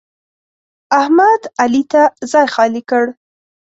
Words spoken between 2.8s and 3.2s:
کړ.